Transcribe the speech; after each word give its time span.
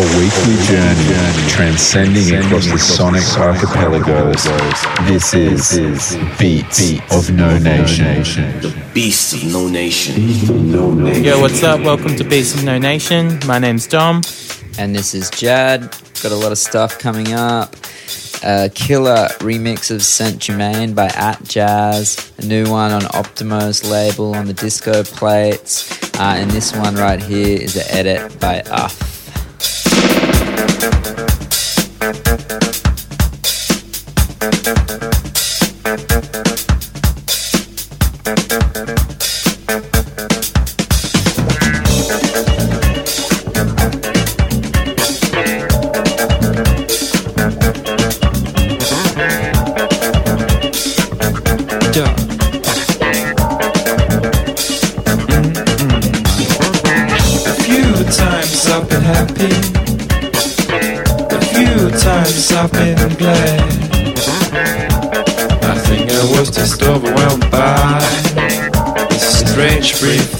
A 0.00 0.18
weekly 0.18 0.56
journey 0.64 1.48
transcending 1.50 2.34
across 2.34 2.64
the 2.66 2.78
sonic 2.78 3.22
archipelagos. 3.36 4.44
This 5.06 5.34
is 5.34 6.16
Beats 6.38 6.98
of 7.14 7.30
No 7.34 7.58
Nation. 7.58 8.22
The 8.62 8.74
Beast 8.94 9.34
of 9.34 9.52
No 9.52 9.68
Nation. 9.68 11.22
Yo, 11.22 11.38
what's 11.38 11.62
up? 11.62 11.82
Welcome 11.82 12.16
to 12.16 12.24
Beast 12.24 12.56
of 12.56 12.64
No 12.64 12.78
Nation. 12.78 13.40
My 13.46 13.58
name's 13.58 13.86
Dom. 13.86 14.22
And 14.78 14.96
this 14.96 15.12
is 15.12 15.28
Jad. 15.28 15.82
Got 16.22 16.32
a 16.32 16.36
lot 16.36 16.50
of 16.50 16.56
stuff 16.56 16.98
coming 16.98 17.34
up. 17.34 17.76
A 18.42 18.70
killer 18.74 19.28
remix 19.40 19.90
of 19.90 20.02
Saint 20.02 20.38
Germain 20.38 20.94
by 20.94 21.08
At 21.08 21.44
Jazz, 21.44 22.32
A 22.38 22.46
new 22.46 22.70
one 22.70 22.90
on 22.90 23.02
Optimo's 23.02 23.84
label 23.84 24.34
on 24.34 24.46
the 24.46 24.54
disco 24.54 25.02
plates. 25.02 25.92
Uh, 26.18 26.36
and 26.38 26.50
this 26.52 26.74
one 26.74 26.94
right 26.94 27.22
here 27.22 27.60
is 27.60 27.76
an 27.76 27.84
edit 27.90 28.40
by 28.40 28.62
Uff. 28.62 29.10
thank 30.80 31.18
you 31.20 31.29
this 69.90 69.98
strange 69.98 70.39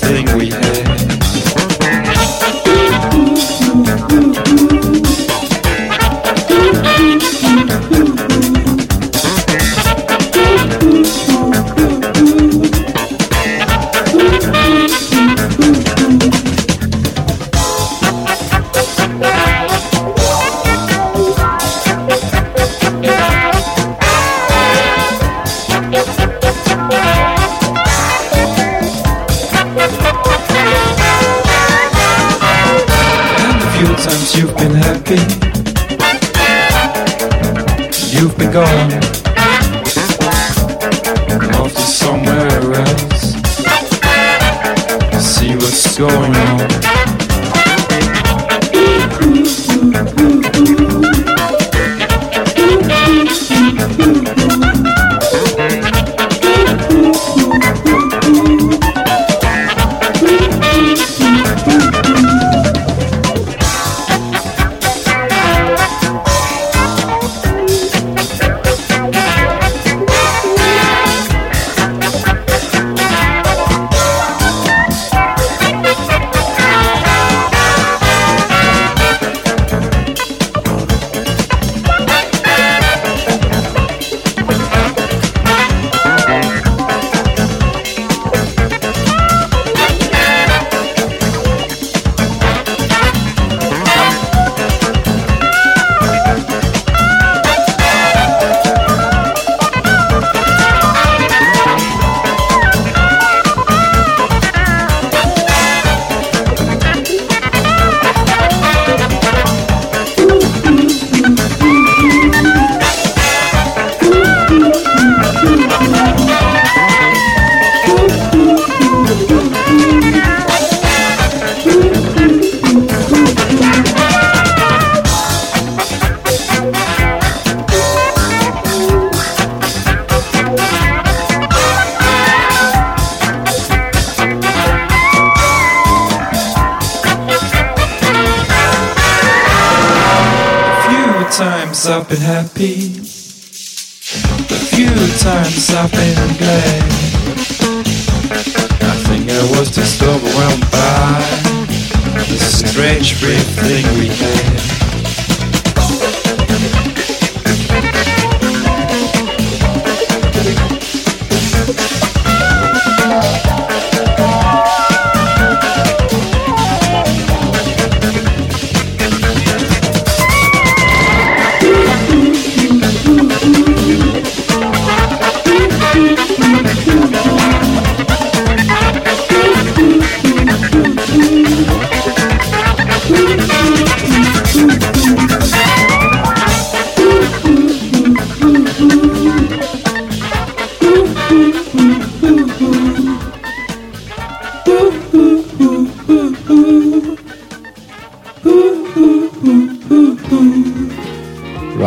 strange 153.21 153.90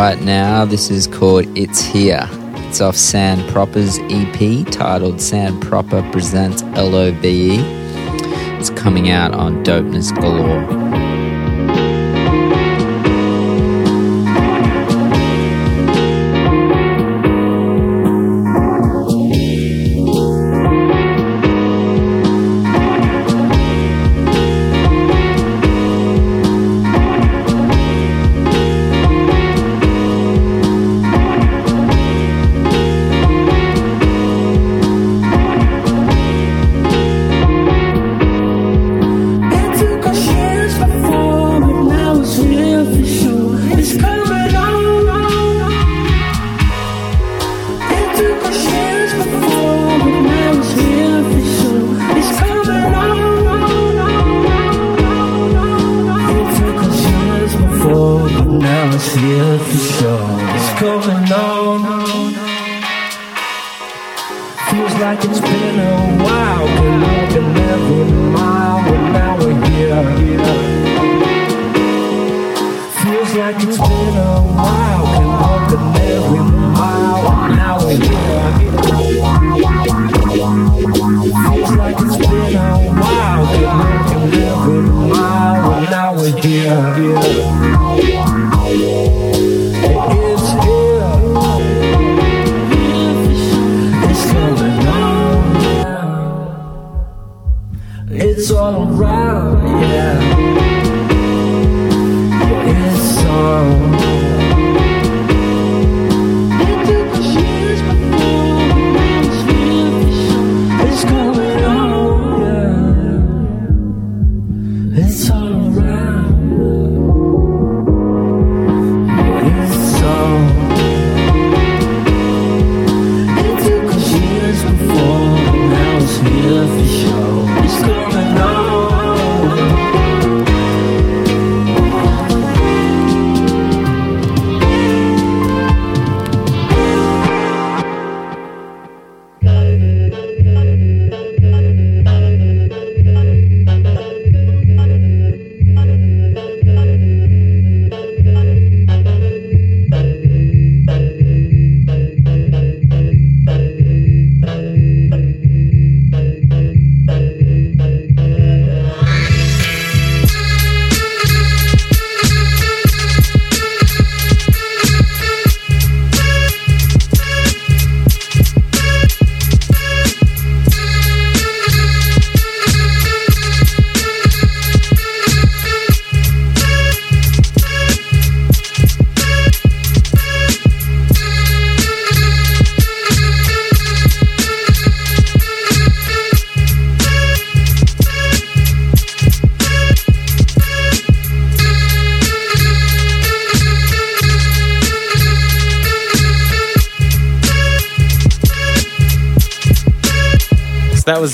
Right 0.03 0.21
now, 0.21 0.65
this 0.65 0.91
is 0.91 1.07
called 1.07 1.45
It's 1.57 1.79
Here. 1.79 2.27
It's 2.67 2.81
off 2.81 2.97
Sand 2.97 3.49
Proper's 3.53 3.99
EP 4.09 4.67
titled 4.69 5.21
Sand 5.21 5.61
Proper 5.61 6.01
Presents 6.11 6.61
LOVE. 6.61 7.23
It's 7.23 8.69
coming 8.71 9.11
out 9.11 9.33
on 9.33 9.63
Dopeness 9.63 10.13
Galore. 10.13 10.82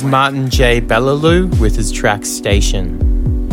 Martin 0.10 0.50
J. 0.50 0.82
Bellaloo 0.82 1.60
with 1.60 1.76
his 1.76 1.92
track 1.92 2.26
Station. 2.26 3.48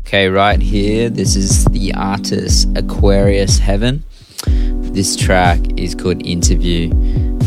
Okay, 0.00 0.28
right 0.28 0.60
here, 0.60 1.08
this 1.08 1.36
is 1.36 1.64
the 1.66 1.94
artist 1.94 2.68
Aquarius 2.74 3.60
Heaven. 3.60 4.02
This 4.44 5.14
track 5.14 5.60
is 5.76 5.94
called 5.94 6.26
Interview. 6.26 6.90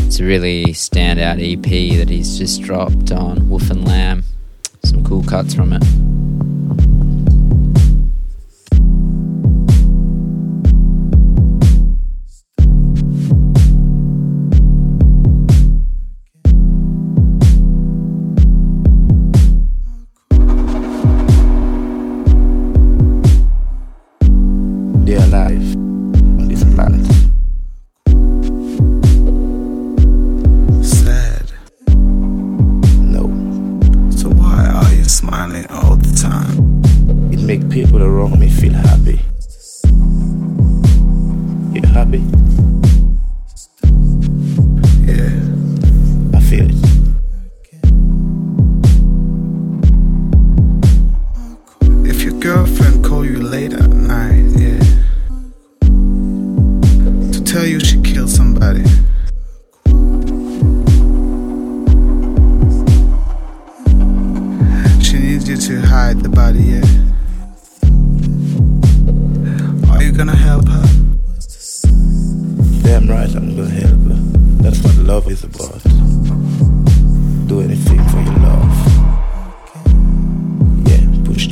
It's 0.06 0.18
a 0.18 0.24
really 0.24 0.64
standout 0.68 1.42
EP 1.42 1.98
that 1.98 2.08
he's 2.08 2.38
just 2.38 2.62
dropped 2.62 3.12
on 3.12 3.50
Wolf 3.50 3.68
and 3.68 3.84
Lamb. 3.86 4.24
Some 4.82 5.04
cool 5.04 5.22
cuts 5.24 5.52
from 5.52 5.74
it. 5.74 6.13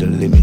the 0.03 0.11
limit. 0.11 0.42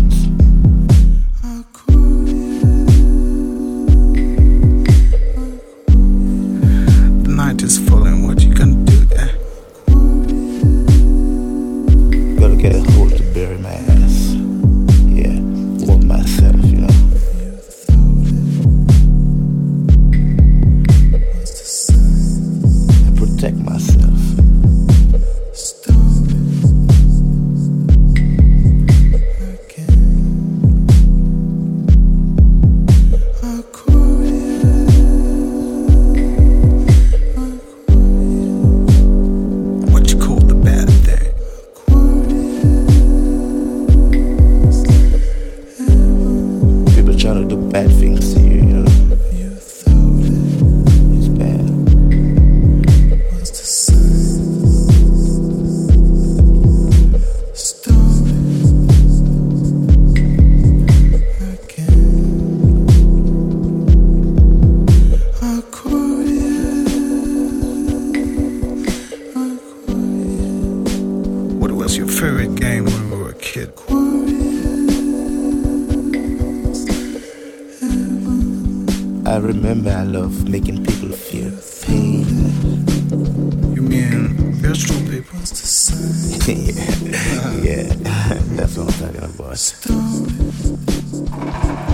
Love 80.19 80.49
making 80.49 80.83
people 80.85 81.11
feel 81.11 81.51
pain. 81.85 82.25
You 83.73 83.81
mean 83.81 84.53
virtual 84.55 84.99
people? 85.09 85.39
yeah, 86.47 87.63
yeah, 87.63 87.93
that's 88.57 88.75
what 88.77 88.87
I'm 88.87 88.93
talking 88.99 89.23
about. 91.63 91.88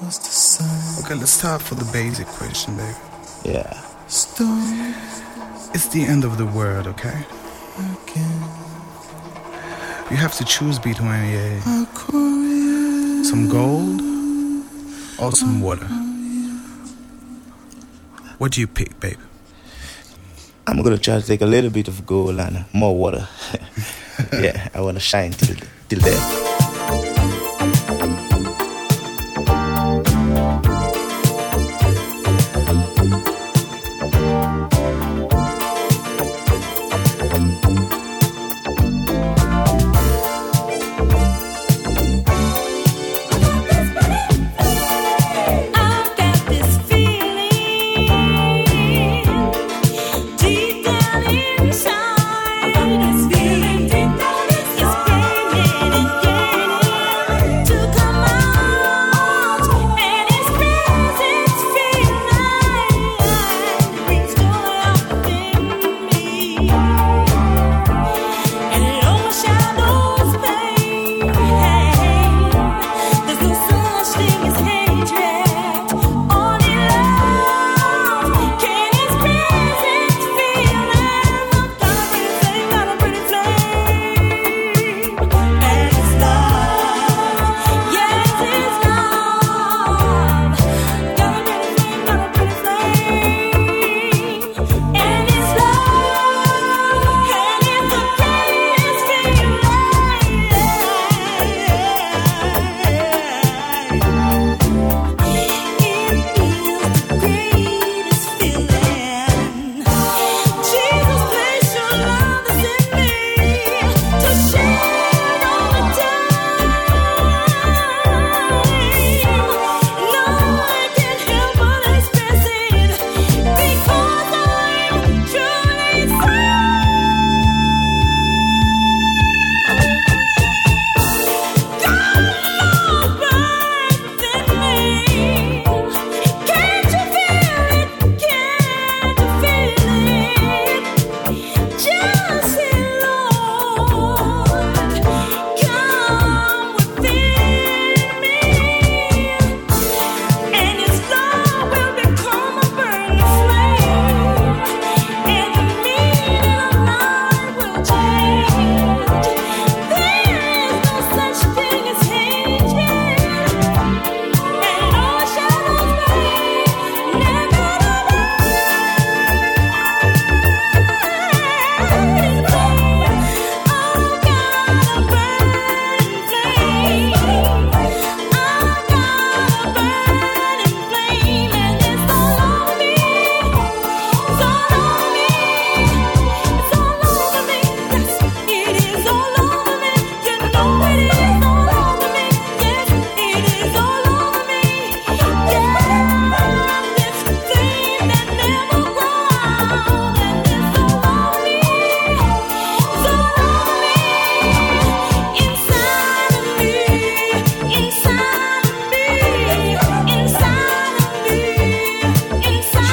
Okay, 0.00 1.14
let's 1.16 1.32
start 1.32 1.60
for 1.60 1.74
the 1.74 1.84
basic 1.92 2.28
question, 2.28 2.76
baby. 2.76 2.94
Yeah. 3.44 3.82
It's 4.06 5.88
the 5.88 6.04
end 6.06 6.22
of 6.22 6.38
the 6.38 6.46
world, 6.46 6.86
okay? 6.86 7.24
You 10.08 10.16
have 10.16 10.36
to 10.36 10.44
choose 10.44 10.78
between 10.78 11.10
a, 11.10 11.60
some 13.24 13.48
gold 13.48 14.00
or 15.18 15.32
some 15.32 15.60
water. 15.60 15.86
What 18.38 18.52
do 18.52 18.60
you 18.60 18.68
pick, 18.68 19.00
babe? 19.00 19.18
I'm 20.68 20.80
gonna 20.82 20.98
try 20.98 21.20
to 21.20 21.26
take 21.26 21.40
a 21.40 21.46
little 21.46 21.70
bit 21.70 21.88
of 21.88 22.06
gold 22.06 22.38
and 22.38 22.66
more 22.72 22.94
water. 22.96 23.26
yeah, 24.32 24.68
I 24.72 24.80
wanna 24.80 25.00
shine 25.00 25.32
till 25.32 25.56
till 25.88 25.98
there. 25.98 26.37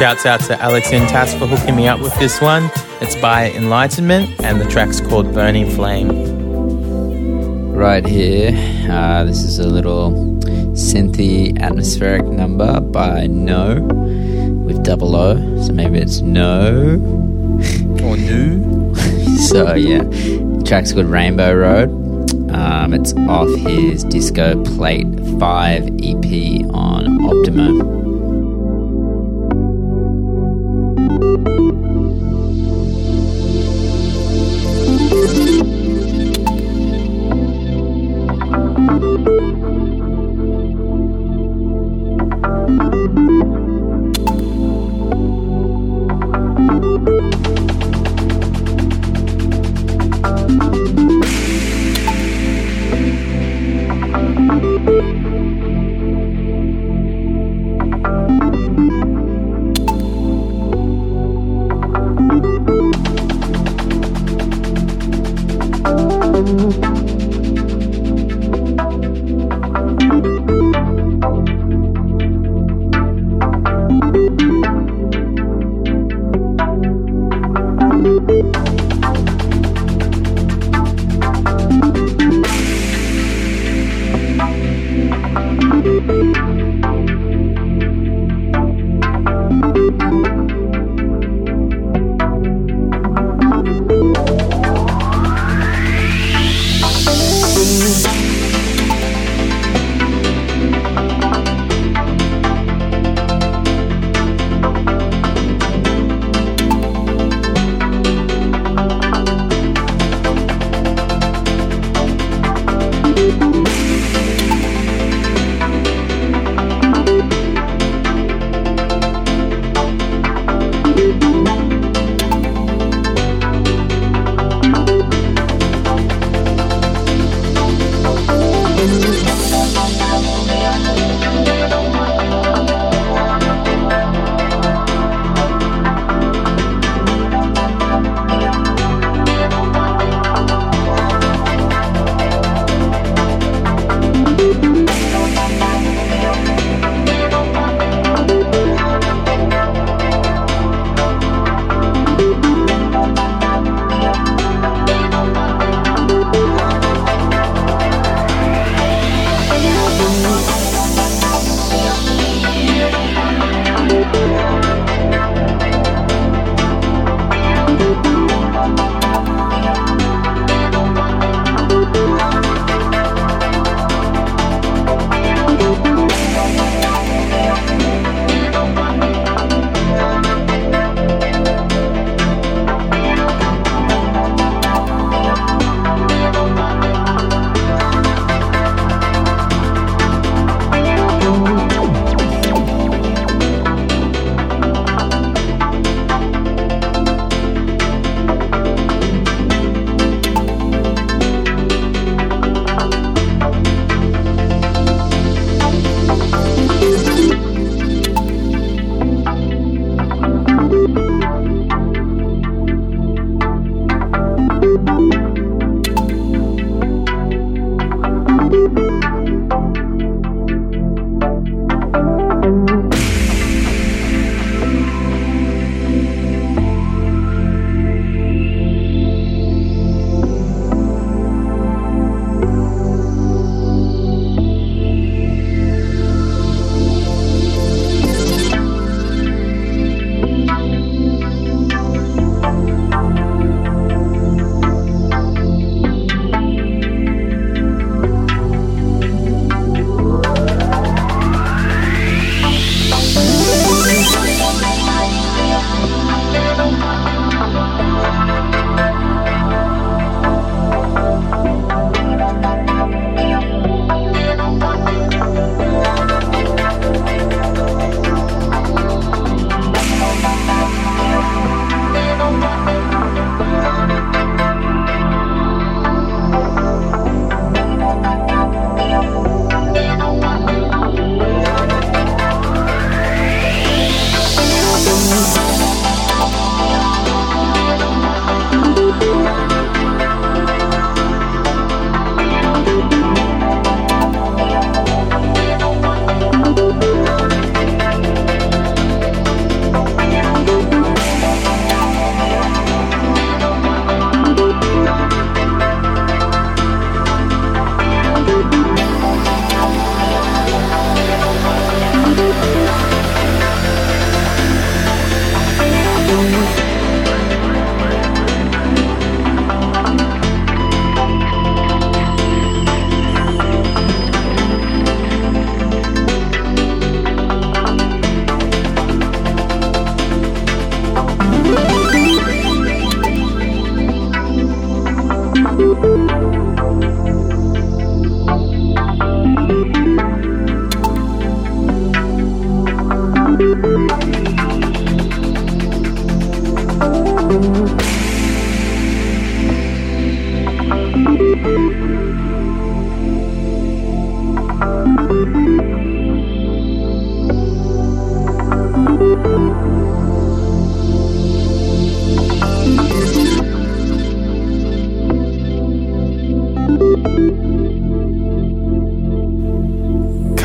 Shouts 0.06 0.28
out 0.28 0.39
to 0.41 0.62
Alex 0.62 0.89
Intas 0.89 1.36
for 1.39 1.48
hooking 1.48 1.76
me 1.76 1.88
up 1.88 2.00
with 2.00 2.13
this 2.20 2.39
one. 2.39 2.70
It's 3.02 3.15
by 3.15 3.50
Enlightenment, 3.54 4.39
and 4.44 4.62
the 4.62 4.65
track's 4.65 5.02
called 5.02 5.34
Burning 5.34 5.68
Flame. 5.72 7.74
Right 7.74 8.06
here, 8.06 8.52
uh, 8.88 9.24
this 9.24 9.41
is 9.41 9.58
a 9.58 9.68
little 9.68 10.12
synthy 10.76 11.60
atmospheric 11.60 12.24
number 12.24 12.82
by 12.82 13.26
No 13.26 13.82
with 13.82 14.84
double 14.84 15.15
O. 15.15 15.63
So 15.63 15.74
maybe 15.74 15.98
it's 15.98 16.20
No. 16.20 17.00
Or 18.04 18.15
new. 18.15 18.94
So 19.50 19.74
yeah, 19.74 20.04
the 20.04 20.63
track's 20.68 20.94
called 20.94 21.08
Rainbow 21.08 21.52
Road. 21.52 21.89
Um, 22.52 22.94
it's 22.94 23.15
off 23.28 23.50
his 23.56 24.04
Disco 24.04 24.63
Plate 24.63 25.08
5 25.39 25.84
EP 25.84 26.63
on 26.76 27.08
Optimo. 27.26 28.05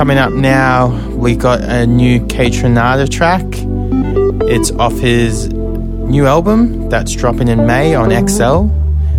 Coming 0.01 0.17
up 0.17 0.33
now, 0.33 0.89
we 1.11 1.37
got 1.37 1.61
a 1.61 1.87
new 1.87 2.21
Kaytranada 2.21 3.07
track. 3.07 3.45
It's 4.51 4.71
off 4.71 4.95
his 4.95 5.51
new 5.51 6.25
album 6.25 6.89
that's 6.89 7.15
dropping 7.15 7.49
in 7.49 7.67
May 7.67 7.95
on 7.95 8.09
mm-hmm. 8.09 8.27
XL. 8.27 8.69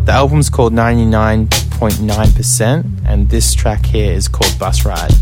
The 0.06 0.12
album's 0.12 0.50
called 0.50 0.74
99.9%, 0.74 3.06
and 3.06 3.30
this 3.30 3.54
track 3.54 3.86
here 3.86 4.12
is 4.12 4.28
called 4.28 4.58
Bus 4.58 4.84
Ride. 4.84 5.14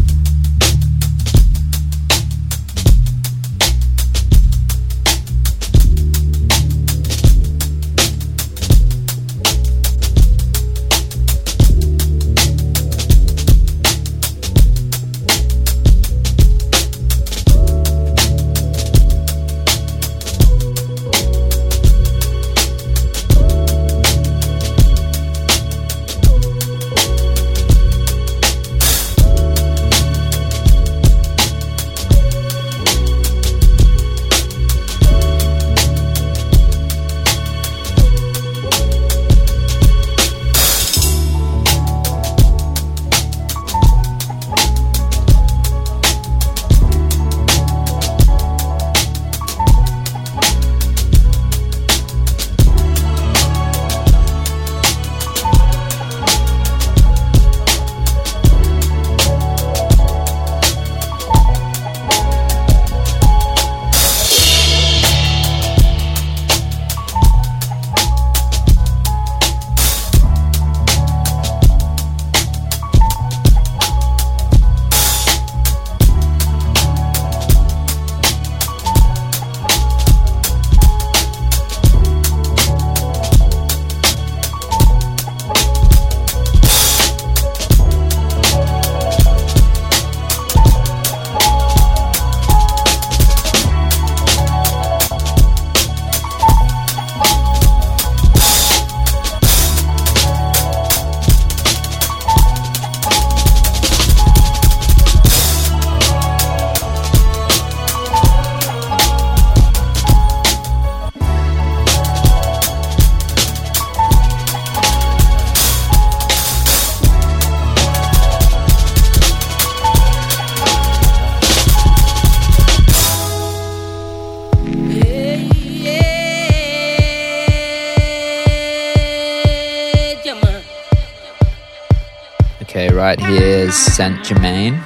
Okay, 132.69 132.93
right 132.93 133.19
here 133.19 133.41
is 133.41 133.75
Saint 133.75 134.23
Germain 134.23 134.79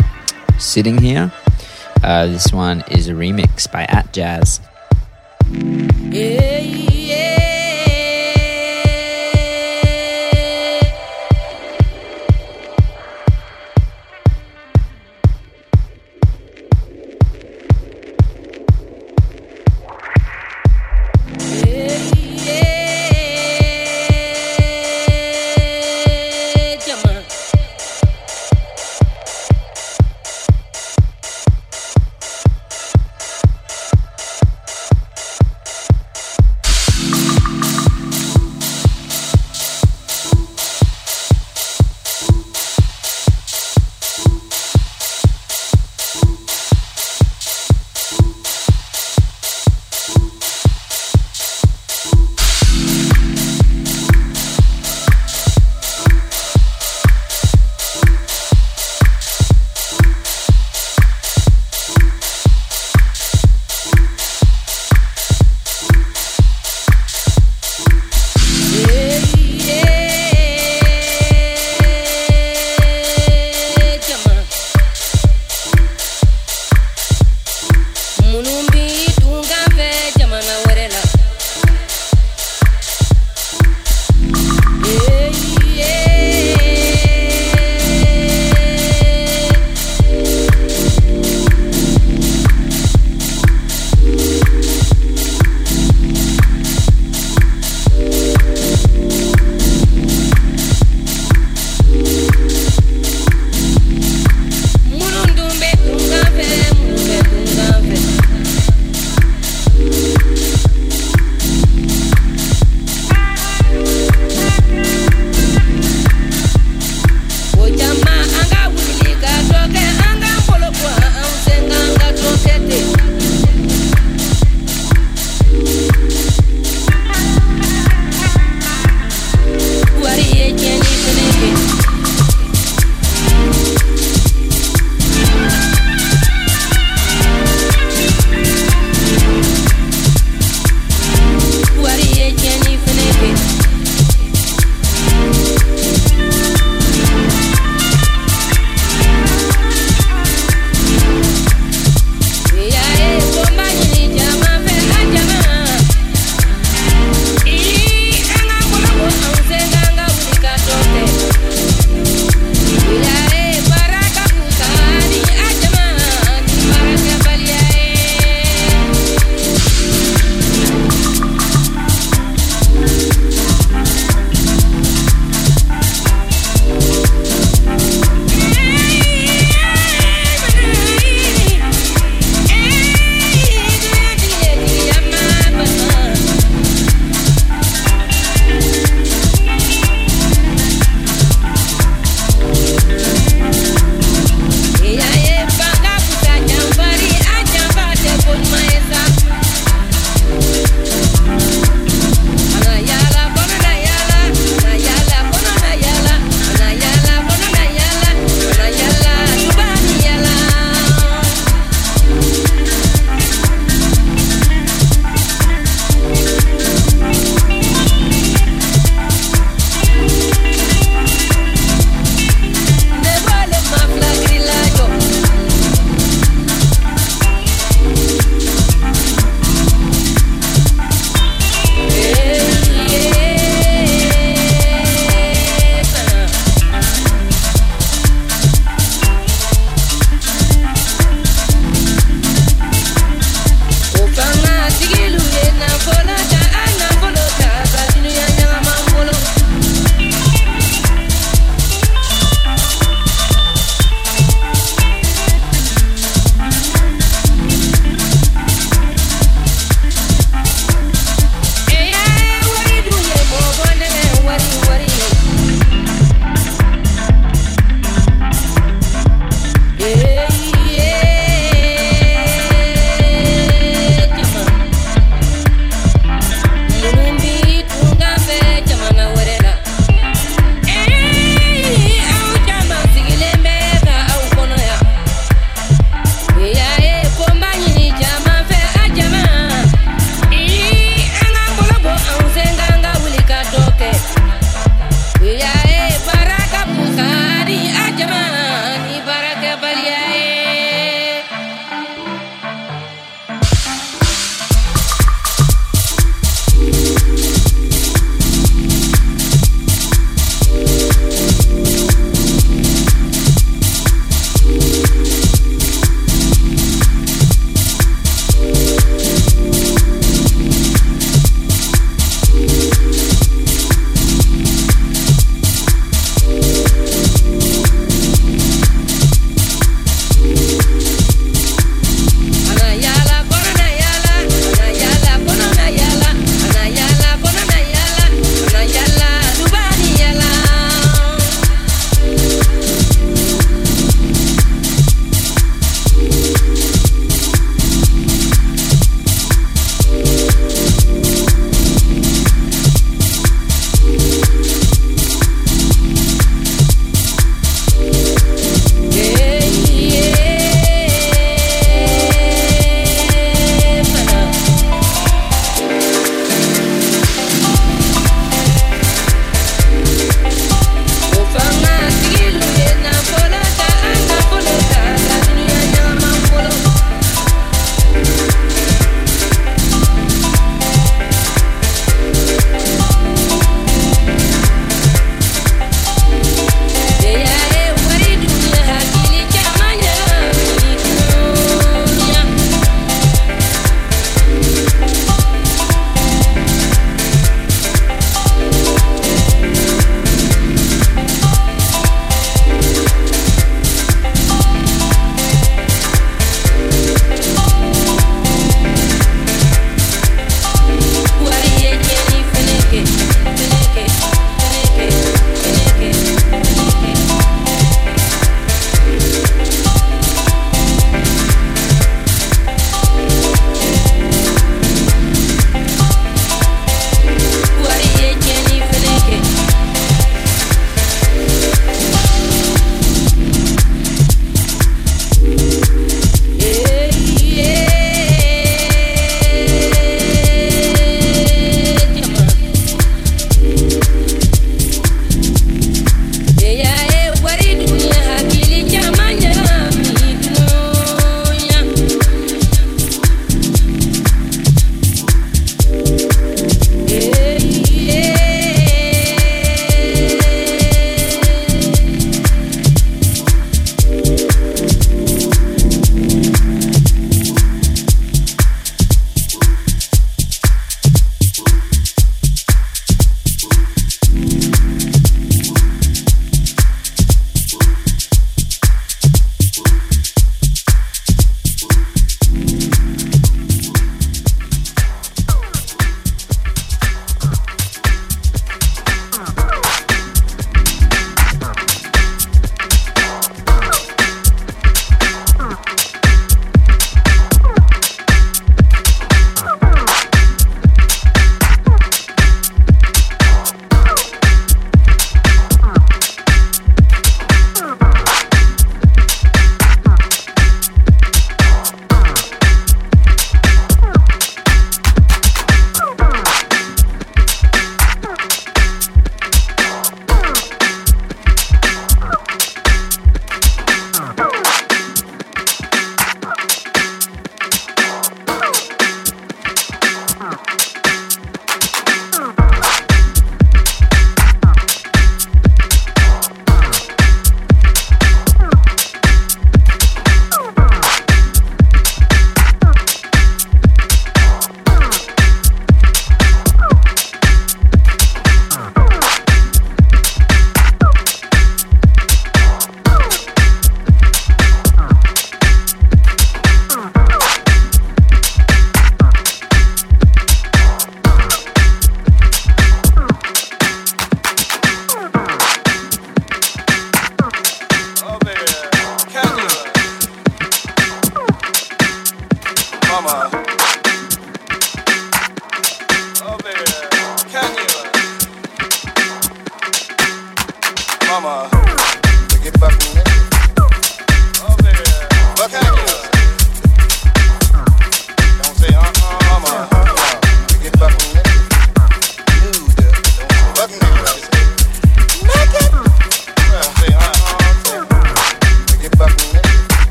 sitting 0.57 0.97
here. 0.97 1.33
Uh, 2.01 2.27
this 2.27 2.53
one 2.53 2.81
is 2.89 3.09
a 3.09 3.11
remix 3.11 3.69
by 3.69 3.83
At 3.83 4.13
Jazz. 4.13 4.61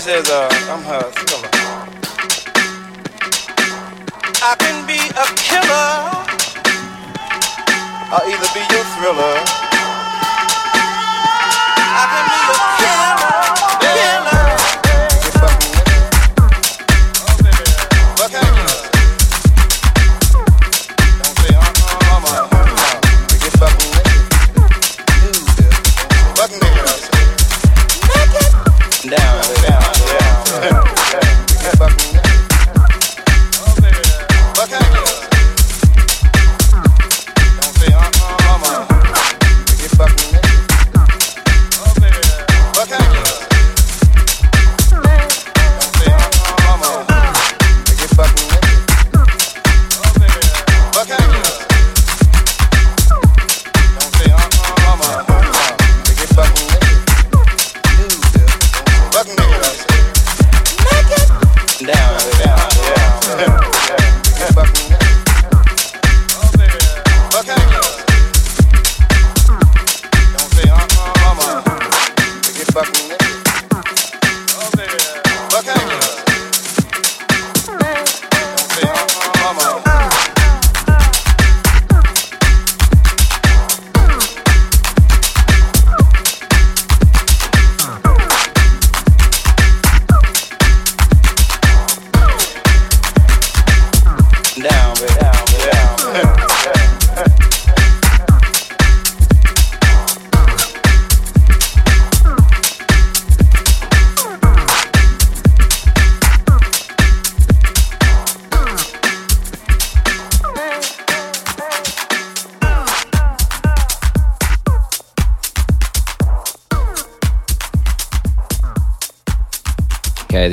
This 0.00 0.24
is 0.24 0.30
uh, 0.30 0.48
I'm 0.70 0.82
her 0.84 1.12
killer. 1.12 1.50
I 4.42 4.56
can 4.58 4.86
be 4.86 4.96
a 4.96 5.26
killer. 5.36 5.90
I'll 8.08 8.24
either 8.24 8.48
be 8.54 8.64
your 8.72 8.84
thriller. 8.96 9.69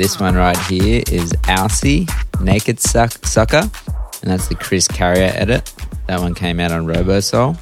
This 0.08 0.18
one 0.18 0.36
right 0.36 0.56
here 0.56 1.02
is 1.12 1.34
Ousey 1.42 2.08
Naked 2.40 2.80
Suck- 2.80 3.26
Sucker, 3.26 3.70
and 4.22 4.30
that's 4.30 4.48
the 4.48 4.54
Chris 4.54 4.88
Carrier 4.88 5.30
edit. 5.34 5.70
That 6.06 6.20
one 6.20 6.34
came 6.34 6.60
out 6.60 6.72
on 6.72 6.86
RoboSoul. 6.86 7.58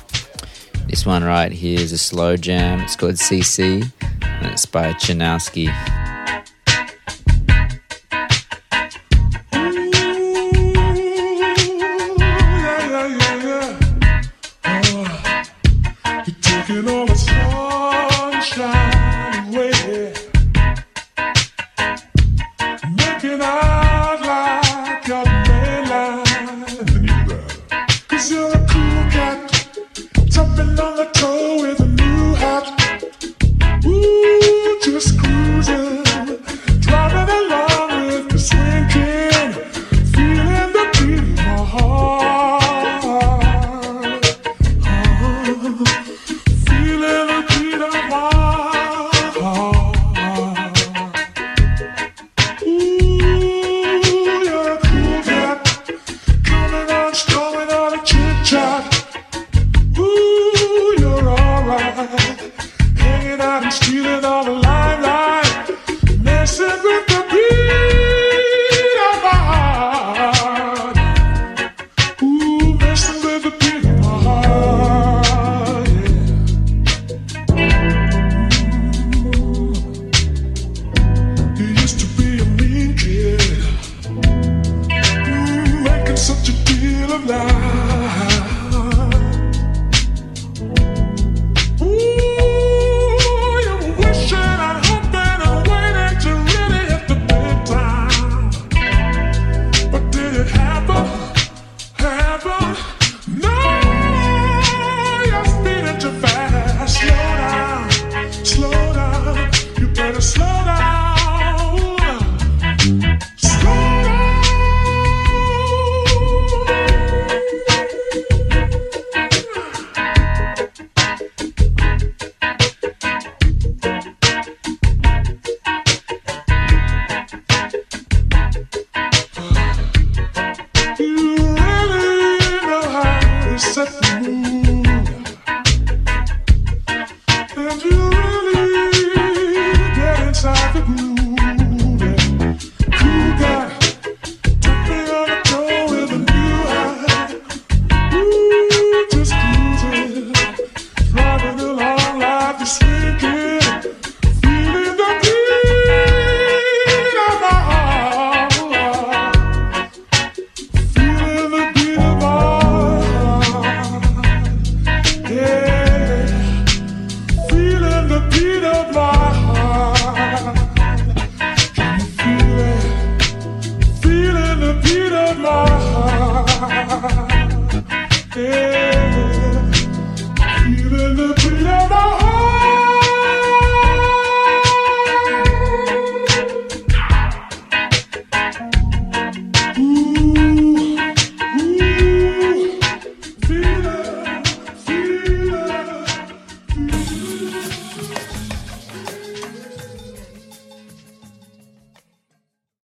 This 0.86 1.04
one 1.04 1.24
right 1.24 1.50
here 1.50 1.80
is 1.80 1.90
a 1.90 1.98
slow 1.98 2.36
jam. 2.36 2.78
It's 2.82 2.94
called 2.94 3.14
CC, 3.14 3.90
and 4.22 4.46
it's 4.46 4.64
by 4.64 4.92
Chernowski. 4.92 5.95